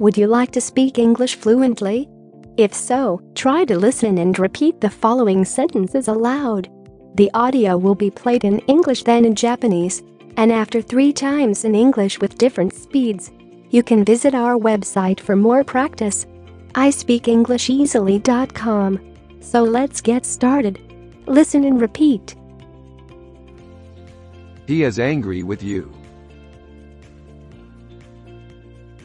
[0.00, 2.08] Would you like to speak English fluently?
[2.56, 6.70] If so, try to listen and repeat the following sentences aloud.
[7.16, 10.02] The audio will be played in English then in Japanese,
[10.38, 13.30] and after three times in English with different speeds.
[13.68, 16.24] You can visit our website for more practice.
[16.72, 19.00] ispeakenglisheasily.com.
[19.40, 20.80] So let's get started.
[21.26, 22.36] Listen and repeat.
[24.66, 25.92] He is angry with you.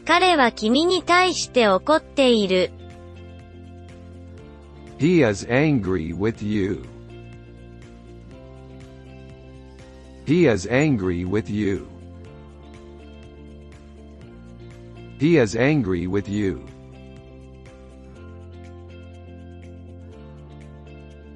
[0.06, 2.70] 彼は君に対して怒っている。
[4.98, 6.84] He is angry with you.
[10.24, 11.86] He is angry with you.
[15.18, 16.60] He is angry with you.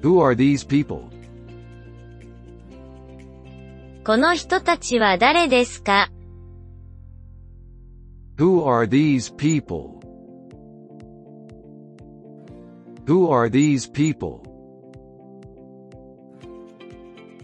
[0.01, 1.09] Who are these people?
[4.05, 6.09] この人たちは誰ですか
[8.40, 10.00] Who are these people?
[13.06, 14.42] Who are these people?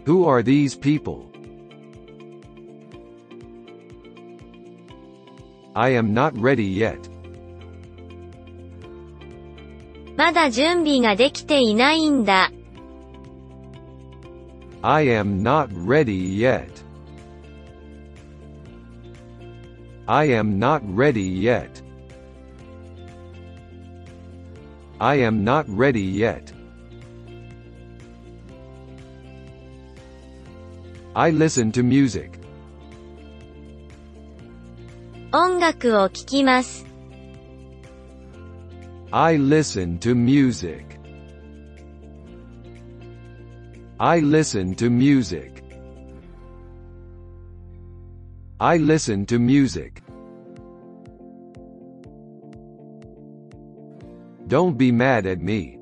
[0.05, 1.31] Who are these people?
[5.75, 6.99] I am not ready yet.
[10.15, 12.51] まだ準備ができていないんだ。
[14.83, 16.67] I am not ready yet.
[20.07, 21.81] I am not ready yet.
[24.99, 26.53] I am not ready yet.
[31.15, 32.39] I listen to music.
[35.31, 36.85] 音楽を聴きます。
[39.11, 40.99] I listen to music.
[43.97, 45.56] I listen to music.
[48.59, 50.01] I listen to music.
[54.47, 55.79] Don't be mad at me.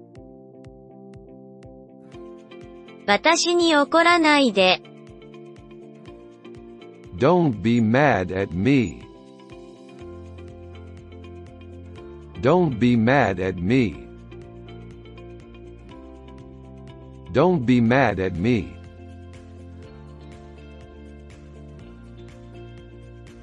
[3.08, 4.82] 私に怒らないで。
[7.18, 9.02] Don't be mad at me.
[12.42, 14.08] Don't be mad at me.
[17.32, 18.76] Don't be mad at me.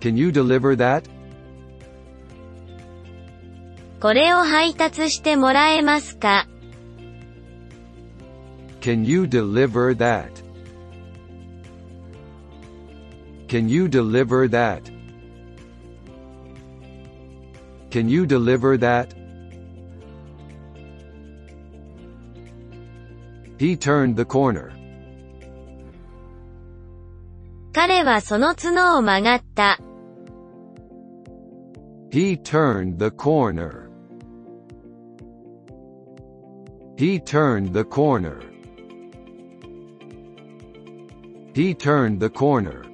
[0.02, 1.04] Can you deliver that?
[4.00, 6.46] これを配達してもらえますか
[8.80, 10.30] Can you deliver that?
[13.48, 14.82] Can you deliver that?
[17.90, 19.14] Can you deliver that?
[23.58, 24.70] He turned the corner.
[27.72, 29.78] 彼はその角を曲がった。
[32.12, 33.90] He turned the corner.
[36.96, 38.40] He turned the corner.
[41.54, 42.84] He turned the corner.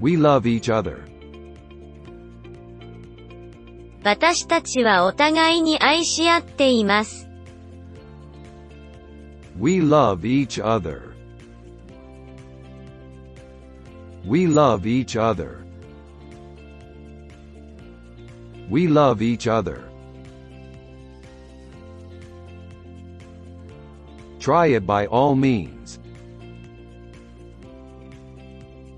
[0.00, 1.08] We love each other.
[4.04, 7.28] 私たちはお互いに愛し合っています。
[9.58, 11.11] We love each other.
[14.24, 15.64] We love each other.
[18.68, 19.88] We love each other.
[24.38, 26.00] Try it by all means.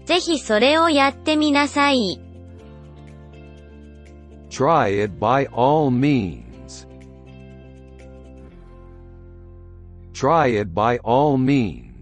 [0.04, 2.20] ぜひそれをやってみなさい。
[4.48, 6.86] Try it by all means.
[10.12, 11.93] Try it by all means.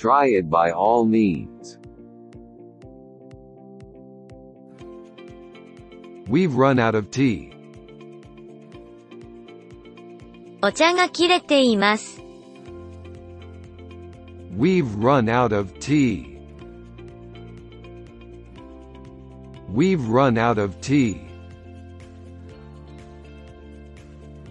[0.00, 1.78] Try it by all means.
[6.28, 7.52] We've run out of tea.
[10.62, 12.20] お茶が切れています。
[14.56, 16.36] We've run out of tea.
[19.72, 21.20] We've run out of tea.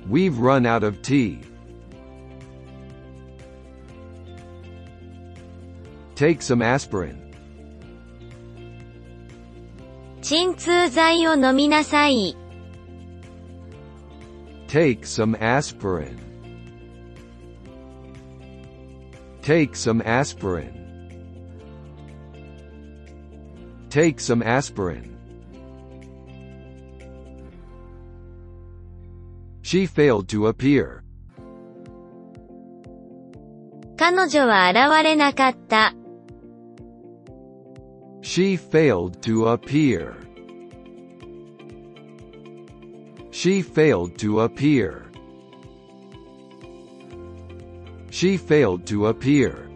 [0.08, 1.42] We've run out of tea.
[6.20, 7.26] Take some aspirin.
[10.22, 12.36] 鎮痛剤を飲みなさい。
[14.68, 16.18] Take some aspirin.
[19.42, 20.72] Take some aspirin.
[23.90, 25.16] Take some aspirin.
[29.62, 31.04] She failed to appear.
[33.98, 35.94] 彼女は現れなかった。
[38.30, 40.16] She failed to appear.
[43.32, 45.06] She failed to appear.
[48.10, 49.70] She failed to appear.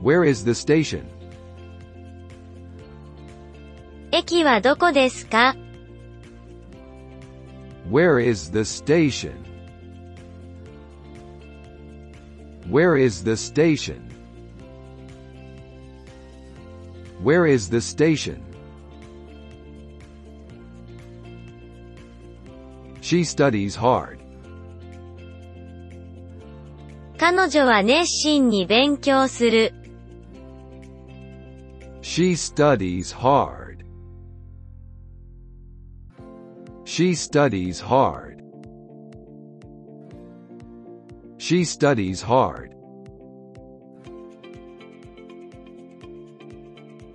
[0.00, 1.04] Where is the station?
[4.12, 5.54] 駅はどこですか
[7.90, 9.32] Where is the station?
[12.68, 14.03] Where is the station?
[17.24, 18.42] Where is the station?
[23.00, 24.18] She studies hard.
[27.18, 29.74] 彼女は熱心に勉強する。
[32.00, 33.84] She studies hard.
[36.84, 38.42] She studies hard.
[41.38, 42.73] She studies hard.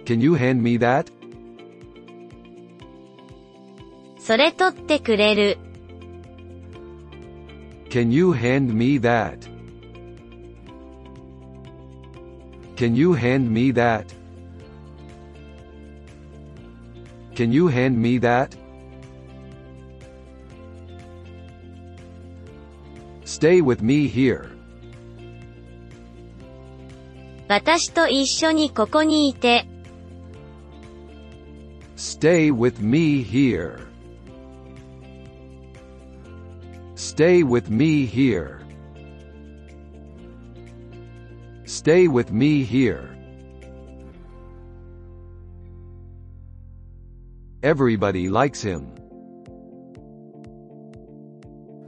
[0.09, 1.11] Can you hand me that?
[4.19, 5.57] それ取ってくれる。
[7.89, 9.37] Can you hand me that?
[12.75, 14.05] Can you hand me that?
[17.35, 18.49] Can you hand me that?
[23.23, 24.49] Stay with me here.
[27.47, 29.67] 私と一緒にここにいて。
[31.99, 33.79] Stay with me here.
[36.95, 38.61] Stay with me here.
[41.65, 43.15] Stay with me here.
[47.63, 48.93] Everybody likes him.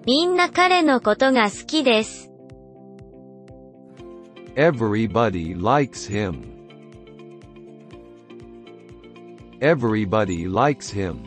[0.05, 2.31] みんな彼のことが好きです。
[4.55, 6.50] Everybody likes him.
[9.61, 11.23] Everybody likes him.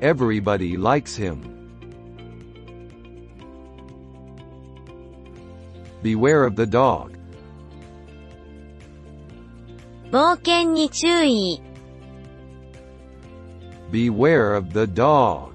[0.00, 1.52] Everybody likes him.
[6.02, 7.12] Beware of the dog.
[10.10, 11.62] 猛犬に注意。
[13.90, 15.52] Beware of the dog.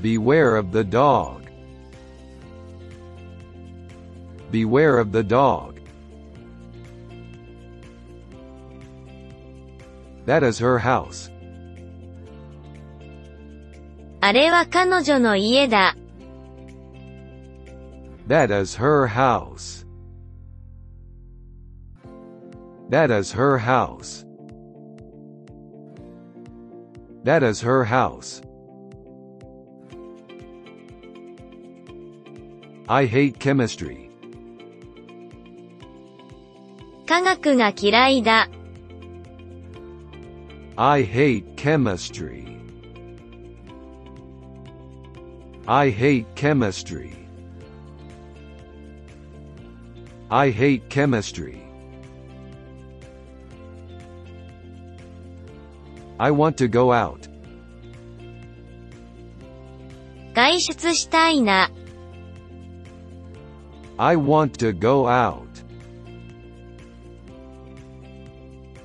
[0.00, 1.42] Beware of the dog.
[4.50, 5.77] Beware of the dog.
[10.28, 11.30] That is her house.
[14.20, 15.96] あれは彼女の家だ。
[18.26, 19.84] That is her house.
[22.90, 24.24] That is her house.
[27.24, 28.42] That is her house.
[32.86, 34.10] I hate chemistry.
[37.06, 38.48] 科学が嫌いだ。
[40.78, 42.60] I hate chemistry.
[45.66, 47.14] I hate chemistry.
[50.30, 51.62] I hate chemistry.
[56.18, 57.28] I want to go out.
[60.34, 61.70] 外出したいな。
[63.96, 65.46] I want to go out.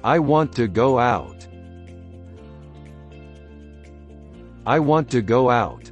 [0.03, 1.32] I want to go out.
[4.65, 5.91] I want to go out.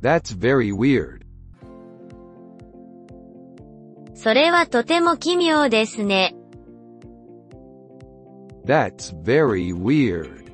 [0.00, 1.24] That's very weird.
[4.14, 6.34] それはとても奇妙ですね。
[8.64, 10.44] That's very weird.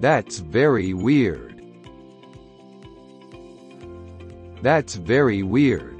[0.00, 1.62] That's very weird.
[4.62, 5.95] That's very weird.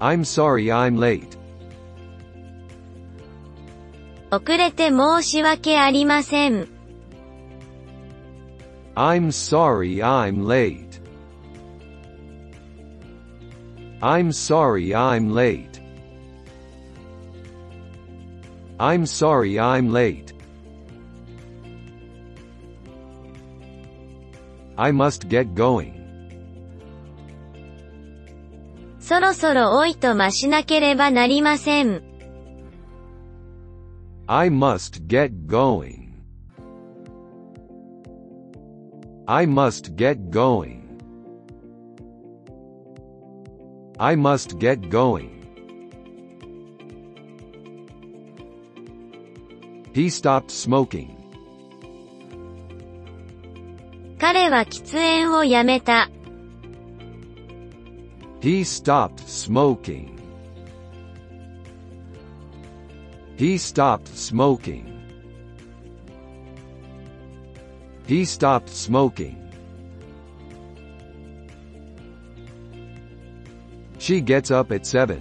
[0.00, 1.36] I'm sorry I'm late.
[4.30, 6.68] 遅れて申し訳ありません。
[8.94, 11.00] I'm sorry I'm late.
[14.00, 15.80] I'm sorry I'm late.
[18.78, 20.34] I'm sorry I'm late.
[24.76, 25.99] I must get going.
[29.11, 32.01] そろそろ老いと増しなければなりません。
[34.25, 36.13] I must get going.
[39.27, 40.79] I must get going.
[43.97, 45.29] I must get going.
[49.93, 51.09] He stopped smoking.
[54.17, 56.09] 彼は喫煙をやめた。
[58.40, 60.20] He stopped smoking.
[63.36, 64.92] He stopped smoking.
[68.06, 69.36] He stopped smoking.
[73.98, 75.20] She gets up at 7.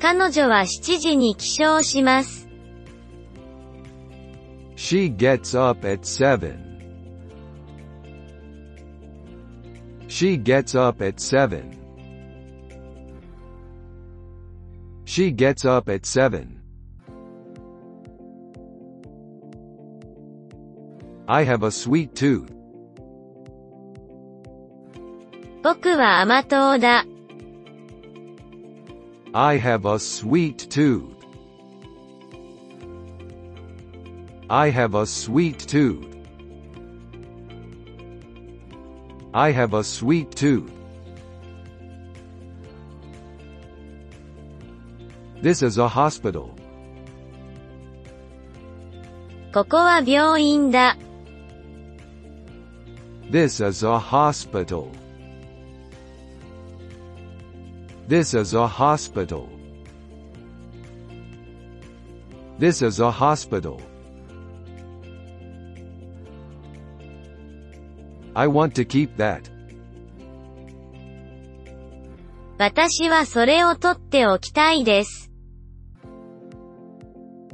[0.00, 2.48] 彼女は7時に起床します。
[4.76, 6.63] She gets up at 7.
[10.14, 11.78] She gets up at 7.
[15.04, 16.60] She gets up at 7.
[21.28, 22.50] I have a sweet tooth.
[25.62, 27.04] 僕は甘党だ。
[29.32, 31.14] I have a sweet tooth.
[34.48, 36.13] I have a sweet tooth.
[39.34, 40.70] I have a sweet tooth.
[45.42, 46.50] This is a hospital.
[49.52, 50.96] ここは病院だ。
[53.30, 54.90] This is a hospital.
[58.08, 59.48] This is a hospital.
[62.58, 63.80] This is a hospital.
[68.34, 69.50] I want to keep that.
[72.58, 75.30] 私はそれを取っておきたいです。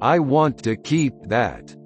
[0.01, 1.79] I want to keep that.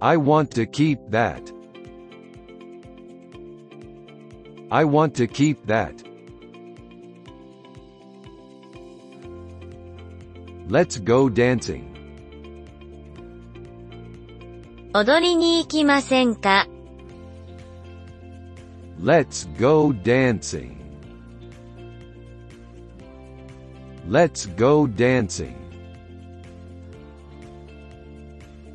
[0.00, 1.42] I want to keep that.
[4.70, 5.94] I want to keep that.
[10.68, 11.89] Let's go dancing.
[14.93, 16.67] 踊りに行きませんか
[19.01, 20.75] Let's go dancing.
[24.07, 25.55] Let's go dancing.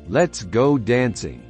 [0.09, 1.41] Let's go dancing.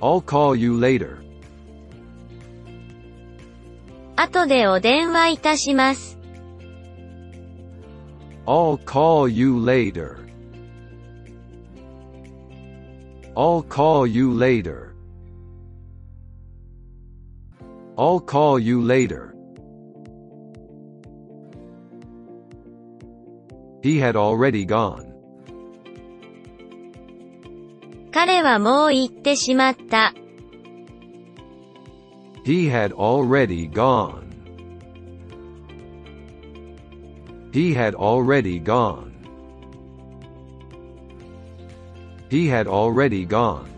[0.00, 1.18] I'll call you later.
[4.14, 6.15] 後でお電話いたします。
[8.47, 10.17] I'll call you later.
[13.37, 14.93] I'll call you later.
[17.97, 19.35] I'll call you later.
[23.83, 25.11] He had already gone.
[28.11, 30.13] 彼はもう行ってしまった。
[32.43, 34.24] He had already gone.
[37.55, 39.11] He had already gone.
[42.29, 43.69] He had already gone.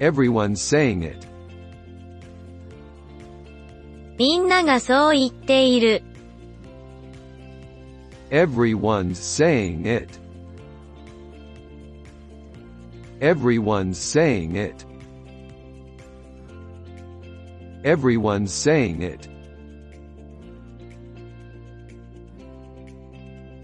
[0.00, 1.26] Everyone's saying it.
[4.18, 6.02] みんながそう言っている。
[8.30, 10.18] Everyone's saying it.
[13.20, 14.84] Everyone's saying it.
[17.84, 19.28] Everyone's saying it.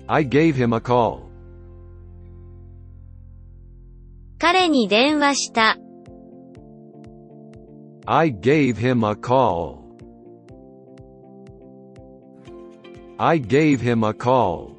[0.08, 1.30] I gave him a call.
[4.38, 5.78] 彼に電話した。
[8.06, 9.84] I gave him a call.
[13.16, 14.76] I gave him a call.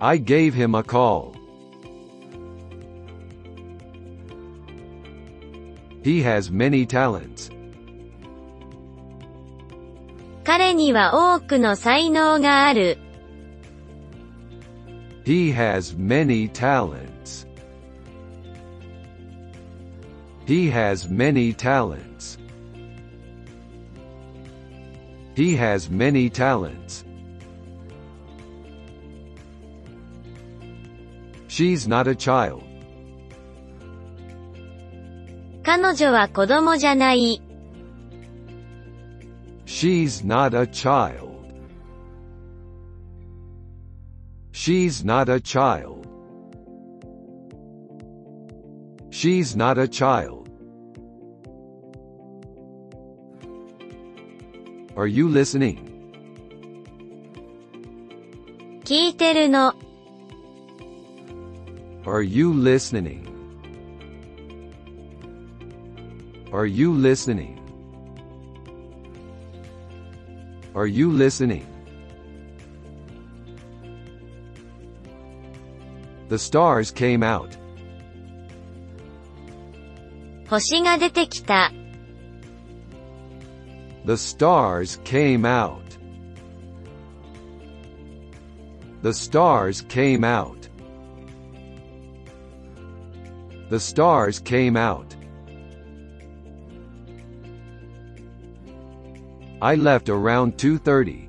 [0.00, 1.32] I gave him a call.
[6.02, 7.50] He has many talents.
[10.44, 12.98] 彼には多くの才能がある。
[15.24, 17.46] He has many talents.
[20.46, 22.38] He has many talents.
[25.34, 27.04] He has many talents.
[31.48, 32.67] She's not a child.
[35.71, 37.43] 彼女は子供じゃない。
[39.67, 41.29] She's not a child.
[44.51, 46.07] She's not a child.
[49.11, 50.49] She's not a child.
[54.95, 55.77] Are you listening?
[58.85, 59.75] 聞いてるの。
[62.05, 63.28] Are you listening?
[66.52, 67.60] Are you listening?
[70.74, 71.66] Are you listening?
[76.28, 77.56] The stars came out.
[80.48, 81.72] 星が出てきた。
[84.04, 85.80] The stars came out.
[89.02, 90.68] The stars came out.
[93.70, 95.16] The stars came out.
[99.60, 101.28] I left around 2:30.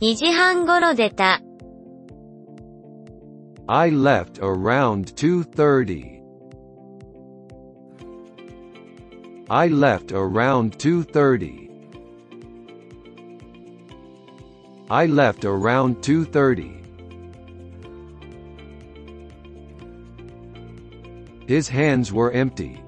[0.00, 1.40] 2時半頃出た。
[3.66, 6.20] I left around 2:30.
[9.48, 11.70] I left around 2:30.
[14.88, 16.84] I left around 2:30.
[21.48, 22.79] His hands were empty.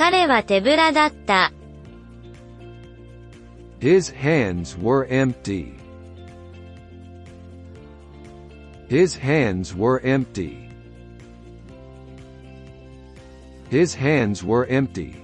[0.00, 1.52] 彼は手ぶらだった。
[3.80, 5.74] His hands were empty.
[8.88, 10.70] His hands were empty.
[13.70, 15.16] His hands were empty.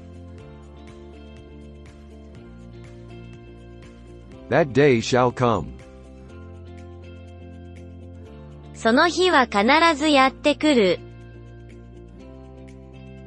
[4.50, 5.68] That day shall come.
[8.75, 9.64] その日は必
[9.99, 11.05] ずやってくる。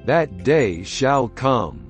[0.09, 1.80] That day shall come.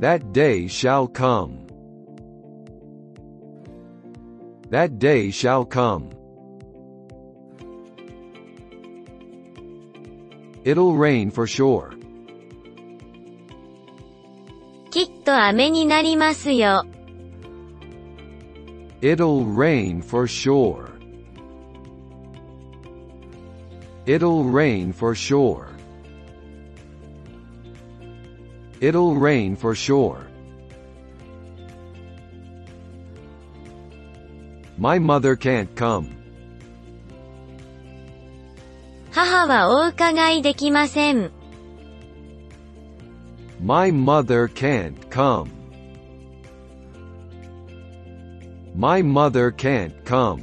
[0.00, 1.66] That day shall come.
[4.70, 6.10] That day shall come.
[10.64, 11.94] It'll rain for sure.
[14.90, 16.84] きっと雨になりますよ。
[19.00, 20.93] It'll rain for sure.
[24.06, 25.68] It'll rain for sure.
[28.80, 30.26] It'll rain for sure.
[34.78, 36.16] My mother can't come.
[39.12, 41.30] 母はお伺いできません。
[43.62, 45.50] My mother can't come.
[48.74, 50.40] My mother can't come.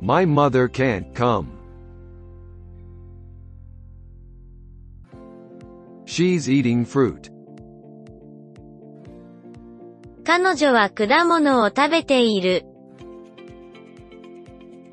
[0.00, 1.48] My mother can't come.
[6.04, 7.30] She's eating fruit.
[10.24, 12.64] 彼女は果物を食べている。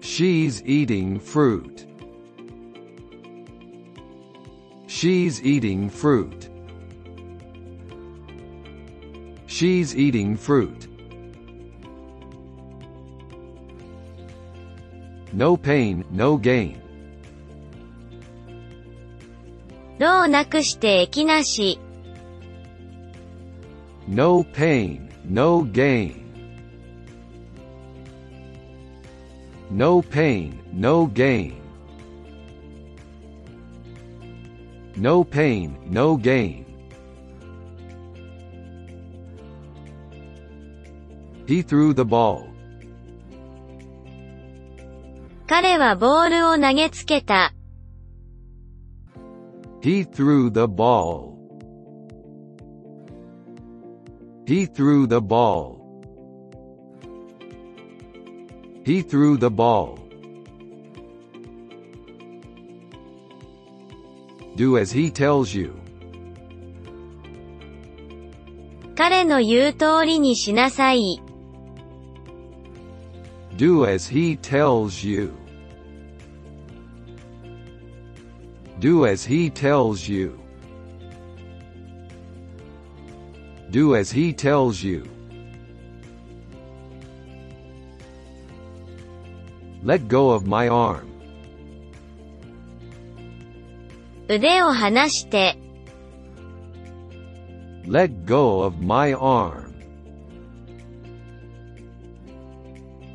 [0.01, 1.87] She's eating fruit.
[4.87, 6.49] She's eating fruit.
[9.47, 10.84] She's eating fruit.
[15.35, 16.81] No pain, no gain.
[19.99, 21.79] 労をなくして益なし。
[24.07, 26.15] No pain, no gain.
[29.69, 31.53] No pain, no gain.
[34.97, 36.65] No pain, no gain.
[41.47, 42.47] He threw the ball.
[45.48, 47.52] 彼はボールを投げつけた。
[49.80, 51.36] He threw the ball.
[54.46, 55.76] He threw the ball.
[58.84, 59.98] He threw the ball.
[64.56, 65.72] Do as he tells you.
[68.96, 71.20] 彼の言う通りにしなさい。
[73.57, 75.35] Do as he tells you.
[78.79, 80.39] Do as he tells you.
[83.69, 85.05] Do as he tells you.
[89.83, 91.07] Let go of my arm.
[94.27, 95.57] 腕を離して。
[97.85, 99.64] Let go of my arm.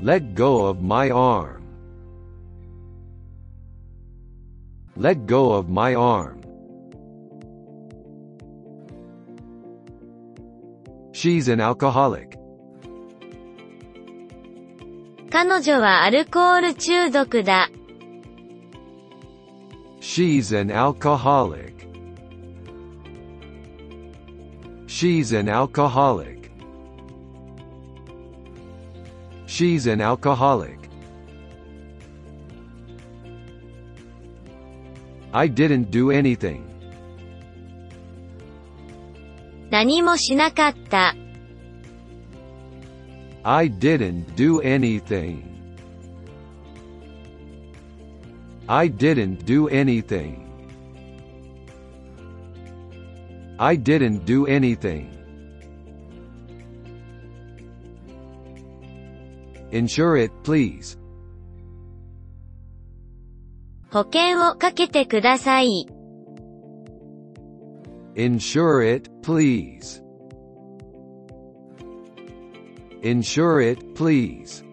[0.02, 1.62] Let go of my arm.
[4.96, 6.40] Let go of my arm.
[11.12, 12.37] She's an alcoholic.
[15.30, 17.68] 彼女はアルコール中毒だ。
[20.00, 21.74] She's an alcoholic.
[24.87, 26.39] She's an alcoholic.
[29.51, 30.79] She's an alcoholic.
[35.33, 36.63] I didn't do anything.
[39.69, 41.15] 何もしなかった。
[43.43, 45.43] I didn't do anything.
[48.67, 50.47] I didn't do anything.
[53.57, 55.20] I didn't do anything.
[59.70, 60.98] Insure it, please.
[63.90, 65.87] 保険をかけてください。
[68.14, 70.02] Insure it, please.
[73.02, 74.64] Insure it, please.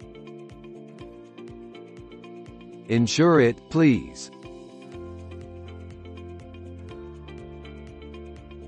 [2.88, 4.32] Insure it, please.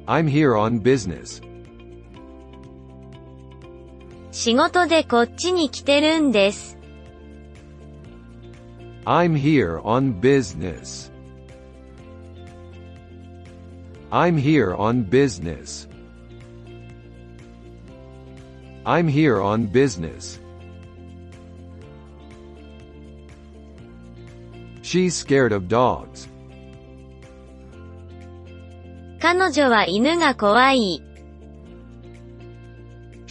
[0.08, 1.41] I'm here on business.
[4.42, 6.79] 仕事でこっちに来てるんです。
[9.05, 11.12] I'm here on business.
[14.11, 15.87] I'm here on business.
[18.87, 20.40] I'm here on business.
[24.81, 26.31] She's scared of dogs.
[29.20, 31.10] 彼女は犬が怖い。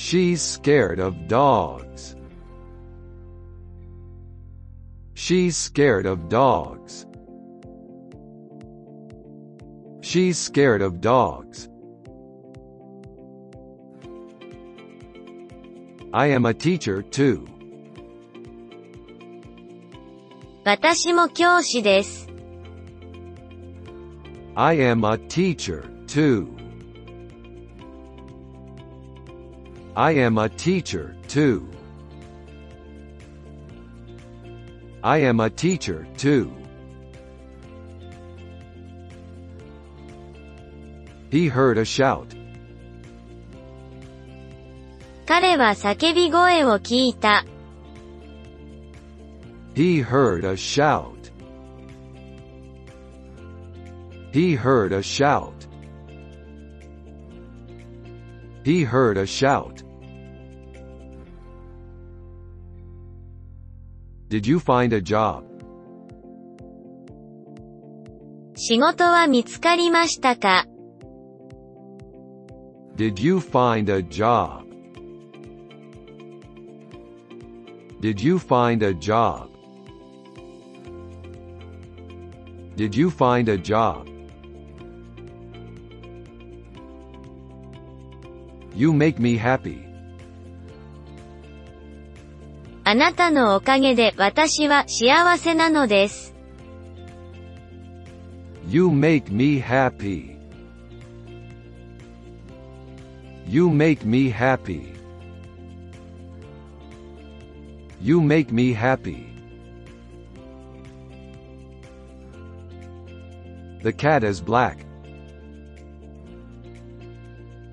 [0.08, 2.16] She's scared of dogs.
[5.14, 7.06] She's scared of dogs.
[10.00, 11.68] She's scared of dogs.
[16.12, 17.48] I am a teacher too.
[20.64, 22.26] 私も教師です。
[24.54, 26.46] I am a teacher too.
[29.98, 31.68] I am a teacher too.
[35.02, 36.50] I am a teacher too.
[41.30, 42.34] He heard a shout.
[45.26, 47.44] 彼は叫び声を聞いた。
[49.74, 51.32] He heard a shout.
[54.32, 55.52] He heard a shout.
[58.64, 59.82] He heard a shout.
[64.28, 65.44] Did you find a job?
[68.56, 70.66] 仕事は見つかりましたか
[72.96, 74.64] Did you find a job?
[78.00, 79.48] Did you find a job?
[82.76, 84.06] Did you find a job?
[88.76, 89.87] You make me happy.
[92.89, 96.33] あなたのおかげで私は幸せなのです。
[98.67, 100.35] You make me happy.
[103.47, 104.91] You make me happy.
[108.01, 109.27] You make me happy.
[113.83, 114.77] The cat is black.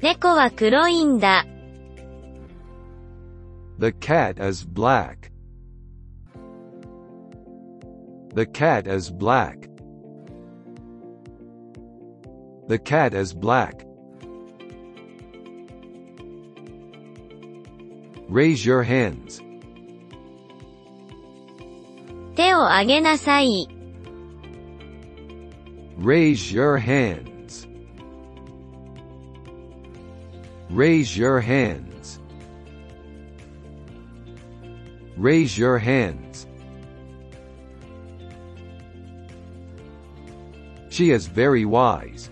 [0.03, 1.47] 猫は黒いんだ。
[3.78, 5.32] The cat is black.
[8.34, 9.68] The cat is black.
[12.68, 13.86] The cat is black.
[18.30, 19.42] Raise your hands.
[22.36, 23.68] 手を挙げなさい。
[26.00, 27.68] Raise your hands.
[30.72, 31.85] Raise your hands.
[35.18, 36.48] Raise your hands.
[40.90, 42.30] She is very wise.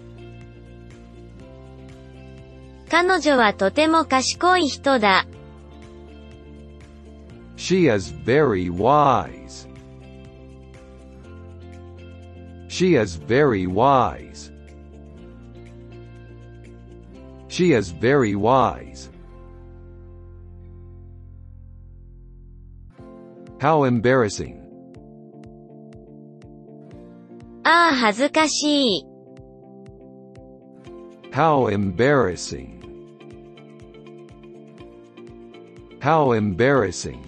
[2.89, 5.25] 彼女はとても賢い人だ。
[7.55, 9.67] She is very wise.
[12.67, 14.51] She is very wise.
[17.47, 19.12] She is very wise.
[23.63, 24.60] How embarrassing.
[27.63, 29.05] ああ恥ずかしい。
[31.32, 32.79] How embarrassing.
[35.99, 37.19] How embarrassing.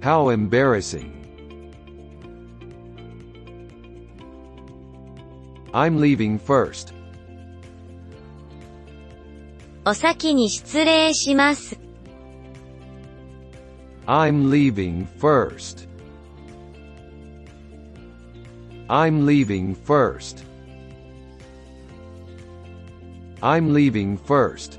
[0.00, 1.12] How embarrassing.
[5.72, 6.94] I'm leaving first.
[9.84, 11.78] お先に失礼します。
[14.08, 15.88] I'm leaving first.
[18.88, 20.44] I'm leaving first.
[23.42, 24.78] I'm leaving first.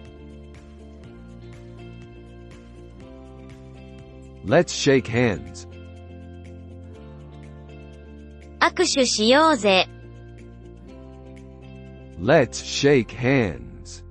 [4.46, 5.68] Let's shake hands.
[8.60, 9.88] 握手しようぜ。
[12.20, 14.04] Let's shake hands.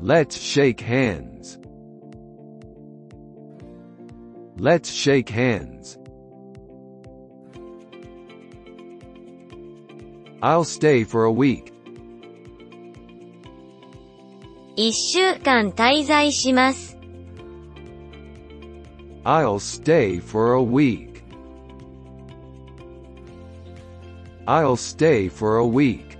[0.00, 1.58] Let's shake hands.
[4.56, 5.98] Let's shake hands.
[10.42, 11.72] I'll stay for a week.
[14.74, 16.96] 一週間滞在します。
[19.24, 21.22] I'll stay for a week.
[24.46, 26.18] I'll stay for a week.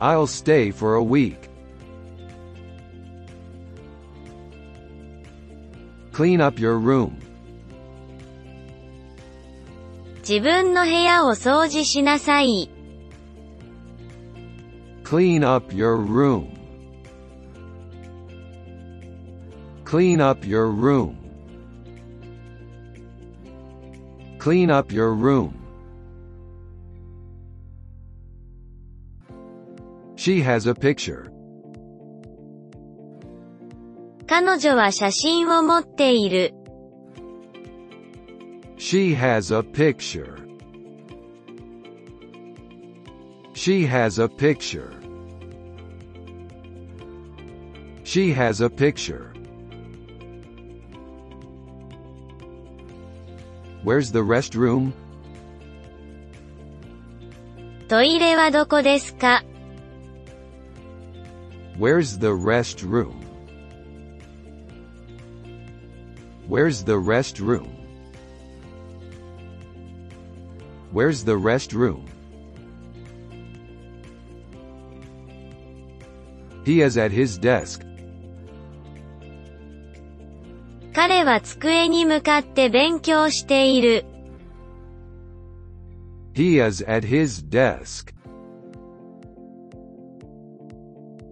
[0.00, 1.48] I'll stay for a week.
[6.12, 7.12] Clean up your room.
[10.28, 12.70] 自分の部屋を掃除しなさい。
[15.04, 16.48] Clean up your room.
[19.84, 21.16] Clean up your room.
[24.38, 25.54] Clean up your room.
[30.16, 31.31] She has a picture.
[34.35, 36.55] 彼女は写真を持っている。
[38.79, 40.39] She has a picture.
[43.53, 44.89] She has a picture.
[48.03, 49.31] She has a picture.
[53.83, 54.93] Where's the restroom?
[57.87, 59.43] トイレはどこですか
[61.77, 63.32] Where's the restroom?
[66.52, 67.68] Where's the restroom?
[70.92, 72.06] Where's the restroom?
[76.64, 77.84] He is at his desk.
[80.92, 84.04] 彼は机に向かって勉強している。
[86.34, 88.12] He is at his desk.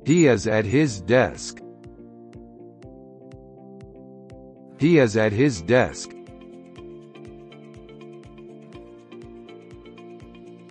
[0.05, 1.60] He is at his desk.
[4.81, 6.11] He is at his desk.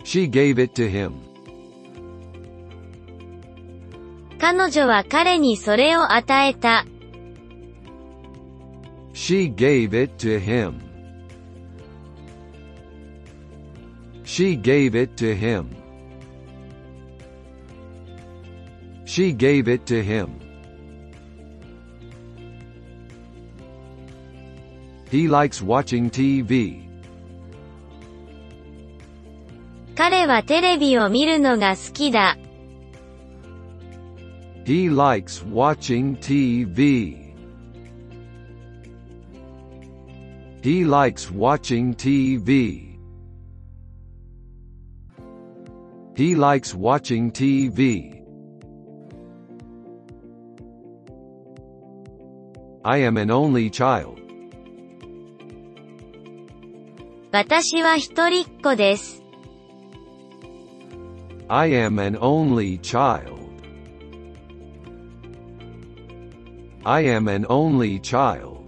[0.03, 1.13] She gave it to him.
[4.37, 6.85] 彼女は彼にそれを与えた。
[9.13, 10.79] She gave it to him.
[14.23, 15.69] She gave it to him.
[19.05, 20.27] She gave it to him.
[25.11, 26.85] He likes watching TV.
[29.95, 32.37] 彼はテレビを見るのが好きだ。
[34.65, 37.25] He likes watching TV.
[40.61, 42.97] He likes watching TV.
[46.15, 48.23] He likes watching TV.
[52.83, 54.18] I am an only child.
[57.32, 59.22] 私は一人っ子です。
[61.46, 63.38] I am an only child.
[66.82, 68.58] I am an only child.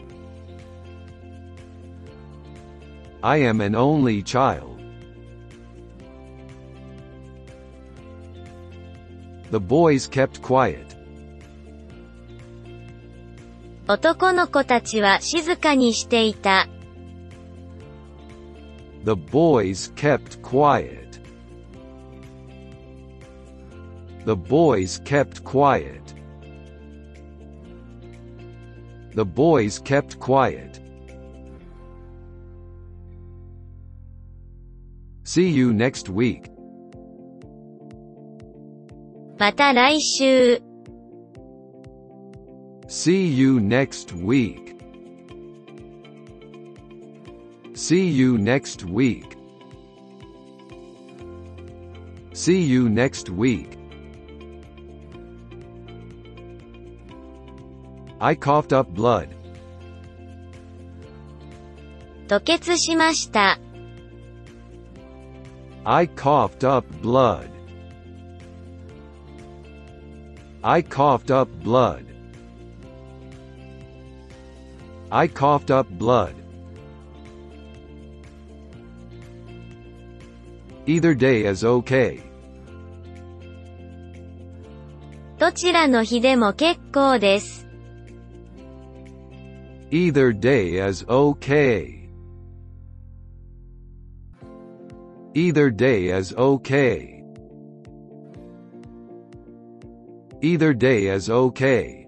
[3.21, 4.79] I am an only child.
[9.51, 10.87] The boys kept quiet.
[13.89, 16.69] 男の子たちは静かにしていた。
[19.04, 21.20] The boys kept quiet.
[24.26, 26.14] The boys kept quiet.
[29.16, 30.82] The boys kept quiet.
[35.24, 36.52] See you next week.
[39.40, 40.62] また来週。
[42.88, 44.61] See you next week.
[47.82, 49.38] See you next week.
[52.34, 53.78] See you next week.
[58.20, 59.30] I coughed up blood.
[62.28, 63.60] 吐血しました。
[65.86, 67.50] I coughed up blood.
[70.62, 72.04] I coughed up blood.
[75.10, 76.41] I coughed up blood.
[80.86, 82.22] Either day is okay.
[85.38, 87.68] どちらの日でも結構です。
[89.92, 92.08] Either day is okay.
[95.34, 97.24] Either day is okay.
[100.42, 102.08] Either day is okay.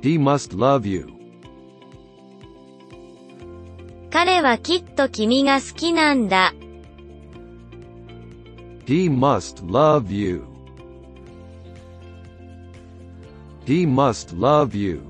[0.00, 1.15] He must love you.
[4.19, 6.55] 彼はきっと君が好きなんだ。
[8.87, 10.43] He must love you.
[13.67, 15.03] He must love you.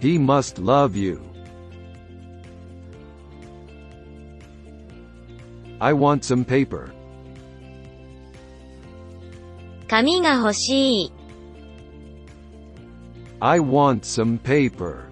[0.00, 1.20] He must love you.
[5.80, 6.94] I want some paper.
[9.86, 11.12] 紙が欲しい。
[13.40, 15.09] I want some paper.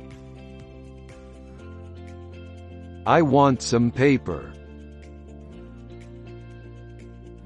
[3.07, 4.53] I want some paper.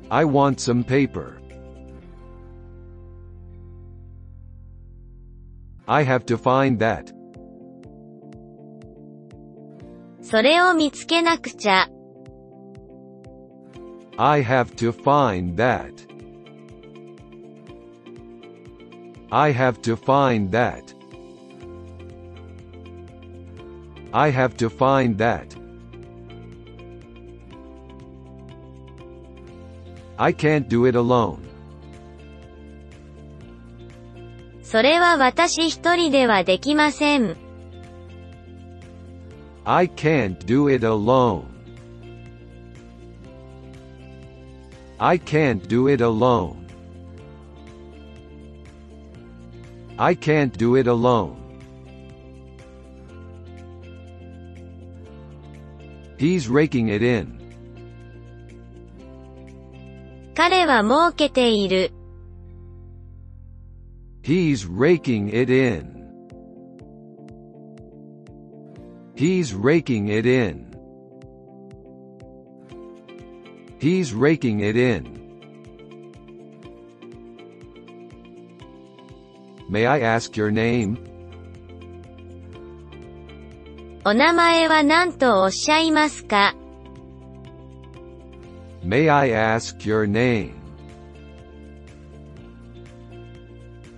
[0.09, 1.39] I want some paper.
[5.87, 7.13] I have to find that.
[10.21, 11.87] それを見つけなくちゃ。
[14.17, 15.91] I have to find that.
[19.31, 20.83] I have to find that.
[24.11, 25.55] I have to find that.
[30.17, 31.39] I can't do it alone.
[34.63, 37.37] それは私一人ではできません。
[39.63, 41.43] I can't do it alone.
[44.97, 46.55] I can't do it alone.
[49.97, 51.40] I can't do it alone.
[56.21, 57.37] He's raking it in.
[60.35, 61.91] 彼は儲けている。
[64.23, 65.97] He's raking it in.
[69.15, 70.67] He's raking it in.
[73.79, 75.17] He's raking it in.
[79.69, 80.97] May I ask your name?
[84.04, 86.56] お名前は何とおっしゃいますか
[88.84, 90.54] May I ask your name?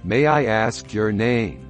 [0.05, 1.61] May I ask your name?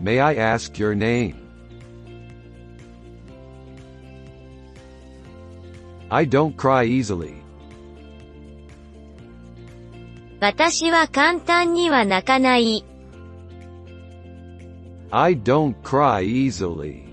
[0.00, 1.34] May I ask your name?
[6.08, 7.34] I don't cry easily.
[10.40, 12.84] 私は簡単には泣かない。
[15.11, 17.05] I don't cry easily.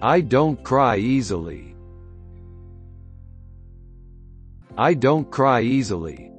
[0.00, 1.74] I don't cry easily.
[4.76, 6.30] I don't cry easily.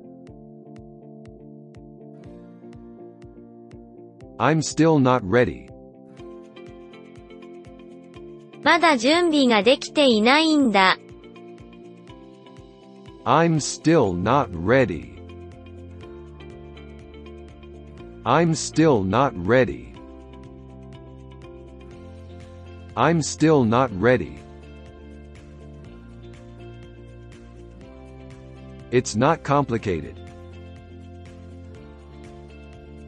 [4.39, 5.67] I'm still not ready.
[8.63, 10.97] まだ準備ができていないんだ。
[13.25, 15.12] I'm still not ready.
[18.25, 19.93] I'm still not ready.
[22.95, 24.39] I'm still not ready.
[28.91, 30.15] It's not complicated.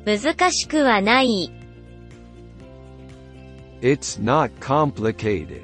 [0.06, 1.52] 難しくはない。
[3.82, 5.64] It's not complicated.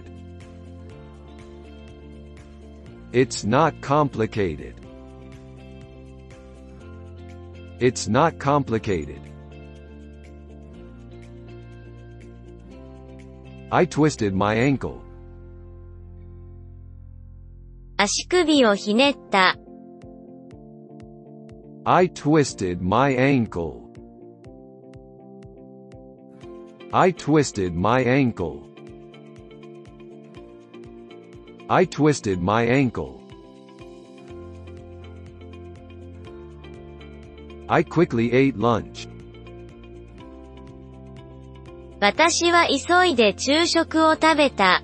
[3.13, 4.74] It's not complicated.
[7.80, 9.22] It's not complicated.
[13.72, 15.01] I twisted my ankle.
[17.97, 19.57] 足首をひねった。
[21.84, 23.88] I twisted my ankle.
[26.91, 28.68] I twisted my ankle.
[31.70, 33.20] I twisted my ankle.
[37.68, 39.07] I quickly ate lunch.
[42.03, 44.82] 私は急いで昼食を食べた。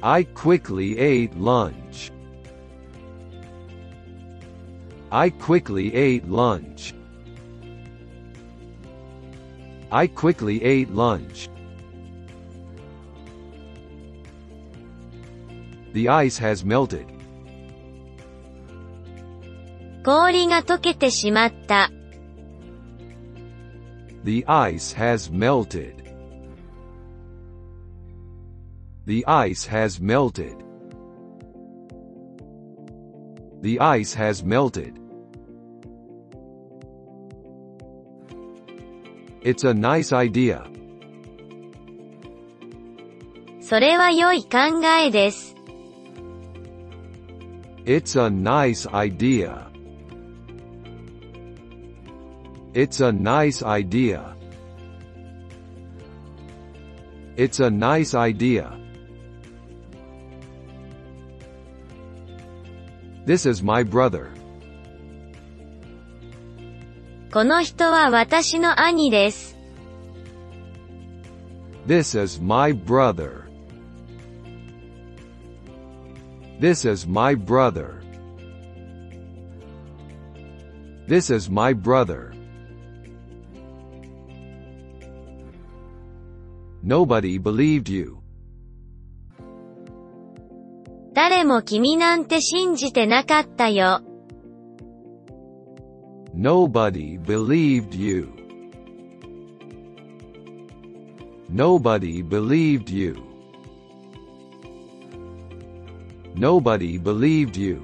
[0.00, 2.12] I quickly ate lunch.
[5.10, 6.94] I quickly ate lunch.
[9.90, 11.50] I quickly ate lunch.
[15.92, 17.06] The ice has melted.
[20.04, 21.90] 氷が溶けてしまった。
[24.23, 26.03] The ice has melted.
[29.05, 30.55] The ice has melted.
[33.61, 34.99] The ice has melted.
[39.41, 40.63] It's a nice idea.
[43.61, 45.55] それは良い考えです。
[47.85, 49.69] It's a nice idea.
[52.73, 54.35] It's a nice idea.
[57.35, 58.77] It's a nice idea.
[63.25, 64.29] This is my brother.
[67.31, 69.55] この人は私の兄です。
[71.85, 73.43] This is my brother.
[76.59, 78.01] This is my brother.
[81.07, 82.32] This is my brother.
[86.83, 88.17] Nobody believed you.
[91.13, 94.01] 誰も君なんて信じてなかったよ。
[96.33, 98.29] Nobody believed you.
[101.51, 103.17] Nobody believed you.
[106.35, 107.81] Nobody believed you.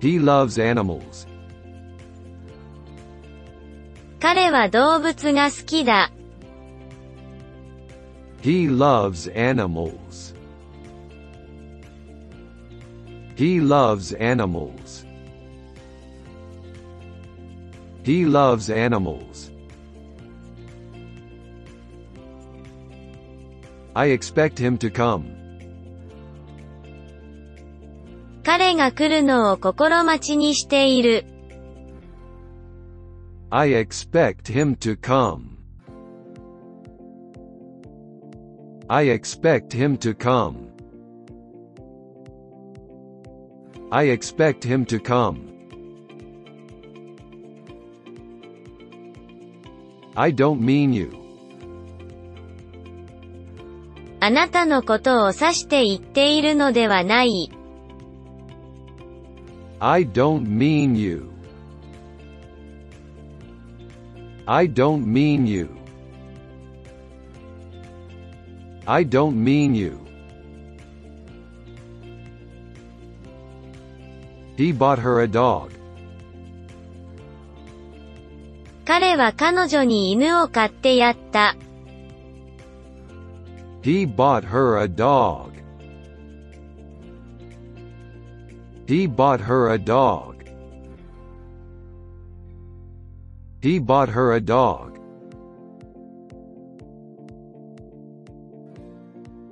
[0.00, 1.26] He loves animals.
[4.37, 6.11] 彼は動物が好きだ。
[8.43, 10.35] He loves animals.
[13.35, 15.07] He loves animals.
[18.03, 19.51] He loves animals.
[23.95, 25.23] I expect him to come.
[28.43, 31.25] 彼が来るのを心待ちにしている。
[33.49, 35.57] I expect him to come.
[38.89, 40.71] I expect him to come.
[43.89, 45.47] I expect him to come.
[50.17, 51.13] I don't mean you.
[54.19, 57.49] あなたのことを指して言っているのではない。
[59.79, 61.36] I don't mean you.
[64.46, 65.68] I don't mean you.
[68.86, 69.98] I don't mean you.
[74.56, 75.70] He bought her a dog.
[78.84, 81.56] 彼は彼女に犬を買ってやった。
[83.82, 85.52] He bought her a dog.
[88.86, 90.35] He bought her a dog.
[93.60, 94.98] He bought her a dog.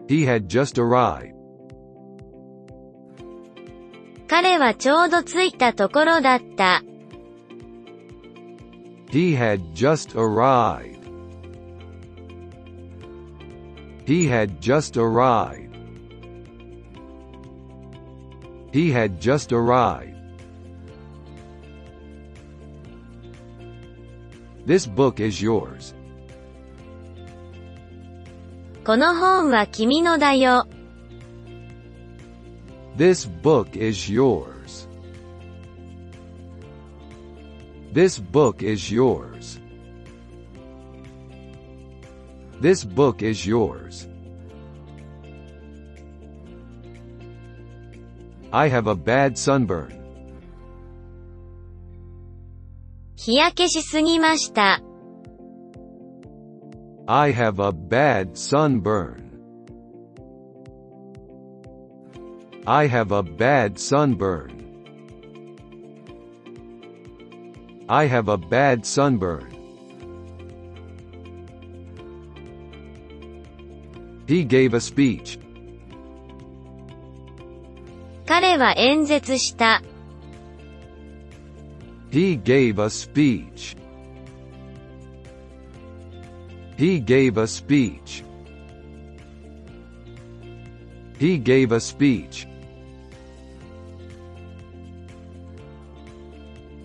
[0.09, 1.35] He had just arrived.
[4.27, 6.83] 彼はちょうど着いたところだった。
[9.11, 11.01] He had just arrived.
[14.07, 15.77] He had just arrived.
[18.73, 20.14] He had just arrived.
[24.67, 25.95] This book is yours.
[28.85, 30.67] この本は君のだよ。
[32.97, 34.89] This book is yours.
[37.93, 39.61] This book is yours.
[42.61, 44.07] This book is yours.
[48.53, 50.01] I have a bad sunburn.
[53.26, 54.84] 日焼けしすぎました。
[57.08, 59.16] I have a bad sunburn.
[62.68, 64.52] I have a bad sunburn.
[67.88, 69.50] I have a bad sunburn.
[74.28, 75.40] He gave a speech.
[78.28, 79.82] 彼は演説した。
[82.15, 83.77] He gave a speech.
[86.77, 88.25] He gave a speech.
[91.19, 92.47] He gave a speech.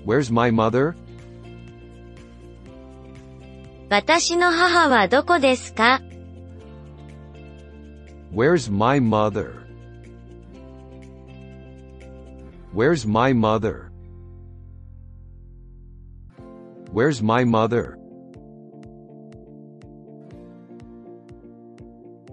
[0.03, 0.95] Where's my mother?
[3.89, 6.01] 私の母はどこですか
[8.33, 9.65] Where's my mother?
[12.73, 13.88] Where's my mother?
[16.99, 17.97] Where's my mother?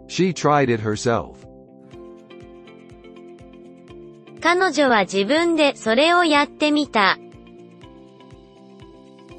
[0.08, 1.38] She tried it herself.
[4.40, 7.16] 彼女は自分でそれをやってみた。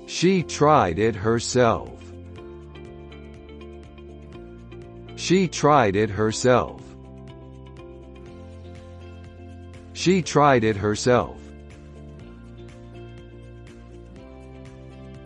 [0.08, 1.90] She tried it herself.
[5.16, 6.82] She tried it herself.
[9.94, 11.37] She tried it herself.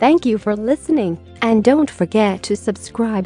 [0.03, 3.25] Thank you for listening, and don't forget to subscribe.